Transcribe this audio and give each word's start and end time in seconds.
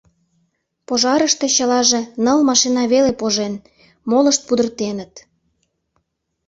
Пожарыште 0.87 1.45
чылаже 1.55 2.01
ныл 2.23 2.39
машина 2.49 2.83
веле 2.93 3.11
пожен, 3.21 3.53
молышт 4.09 4.41
пудыртеныт. 4.47 5.13